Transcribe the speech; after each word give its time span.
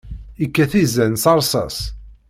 Ikkat 0.43 0.73
izan 0.83 1.13
s 1.23 1.25
rrṣas. 1.37 1.77